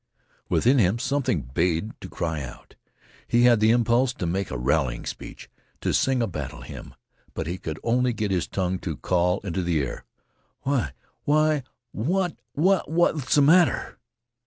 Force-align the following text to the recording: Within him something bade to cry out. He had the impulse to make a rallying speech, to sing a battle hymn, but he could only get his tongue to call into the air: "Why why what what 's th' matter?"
Within 0.49 0.79
him 0.79 0.97
something 0.97 1.43
bade 1.43 1.91
to 2.01 2.09
cry 2.09 2.41
out. 2.41 2.73
He 3.27 3.43
had 3.43 3.59
the 3.59 3.69
impulse 3.69 4.13
to 4.13 4.25
make 4.25 4.49
a 4.49 4.57
rallying 4.57 5.05
speech, 5.05 5.47
to 5.81 5.93
sing 5.93 6.23
a 6.23 6.27
battle 6.27 6.61
hymn, 6.61 6.95
but 7.35 7.45
he 7.45 7.59
could 7.59 7.79
only 7.83 8.11
get 8.11 8.31
his 8.31 8.47
tongue 8.47 8.79
to 8.79 8.97
call 8.97 9.41
into 9.41 9.61
the 9.61 9.79
air: 9.79 10.03
"Why 10.63 10.93
why 11.25 11.61
what 11.91 12.35
what 12.55 12.87
's 13.19 13.35
th' 13.35 13.43
matter?" 13.43 13.99